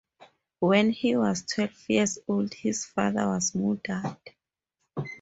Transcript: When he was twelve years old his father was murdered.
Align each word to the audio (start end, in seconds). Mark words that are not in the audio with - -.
When 0.61 0.89
he 0.89 1.15
was 1.15 1.43
twelve 1.45 1.77
years 1.87 2.17
old 2.27 2.55
his 2.55 2.85
father 2.85 3.27
was 3.27 3.53
murdered. 3.53 4.17